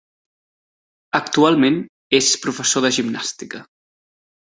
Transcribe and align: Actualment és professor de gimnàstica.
Actualment 1.19 1.77
és 2.19 2.29
professor 2.47 2.85
de 2.87 2.91
gimnàstica. 2.97 3.63